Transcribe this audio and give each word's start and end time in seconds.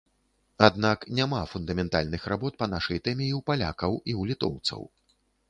Аднак 0.67 1.03
няма 1.19 1.41
фундаментальных 1.51 2.25
работ 2.33 2.57
па 2.63 2.69
нашай 2.73 3.03
тэме 3.09 3.23
і 3.27 3.33
ў 3.41 3.49
палякаў, 3.51 3.93
і 4.09 4.13
ў 4.19 4.33
літоўцаў. 4.33 4.81